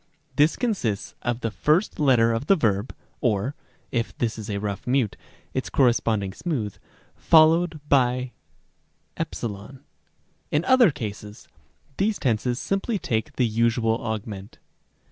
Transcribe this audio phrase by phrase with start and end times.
[0.35, 3.53] This consists of the first letter of the verb (or,
[3.91, 5.15] if this is a rough mute,
[5.53, 6.75] its corresponding smooth)
[7.15, 8.31] followed by«.
[10.51, 11.47] In other cases,
[11.97, 14.57] these tenses simply take the usual augment.